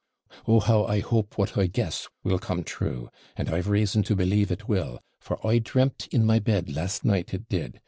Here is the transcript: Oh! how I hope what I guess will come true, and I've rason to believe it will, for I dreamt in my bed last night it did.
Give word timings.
Oh! 0.47 0.59
how 0.61 0.85
I 0.85 0.99
hope 1.01 1.37
what 1.37 1.55
I 1.55 1.67
guess 1.67 2.07
will 2.23 2.39
come 2.39 2.63
true, 2.63 3.11
and 3.37 3.47
I've 3.49 3.67
rason 3.67 4.01
to 4.05 4.15
believe 4.15 4.51
it 4.51 4.67
will, 4.67 4.99
for 5.19 5.37
I 5.45 5.59
dreamt 5.59 6.07
in 6.07 6.25
my 6.25 6.39
bed 6.39 6.75
last 6.75 7.05
night 7.05 7.35
it 7.35 7.47
did. 7.47 7.79